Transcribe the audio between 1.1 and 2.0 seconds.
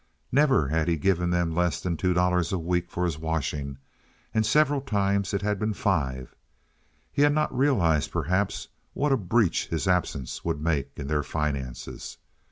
them less than